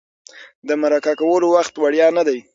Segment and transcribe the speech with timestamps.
[0.67, 2.39] د مرکه کولو وخت وړیا نه دی.